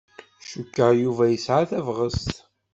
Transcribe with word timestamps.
Cukkeɣ 0.49 0.91
Yuba 1.03 1.25
yesɛa 1.27 1.63
tabɣest. 1.69 2.31